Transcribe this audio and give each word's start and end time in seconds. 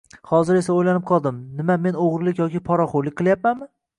Hozir 0.27 0.55
esa 0.59 0.71
oʻylanib 0.77 1.03
qoldim, 1.11 1.37
nima 1.59 1.77
men 1.85 1.99
oʻgʻirlik 2.05 2.43
yoki 2.45 2.65
poraxoʻrlik 2.71 3.17
qilyapmanmi? 3.23 3.71